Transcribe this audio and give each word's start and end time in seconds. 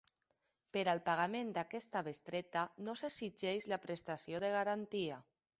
Per 0.77 0.81
al 0.93 1.01
pagament 1.09 1.51
d'aquesta 1.57 2.03
bestreta 2.09 2.65
no 2.87 2.97
s'exigeix 3.03 3.71
la 3.75 3.83
prestació 3.87 4.45
de 4.47 4.55
garantia. 4.61 5.25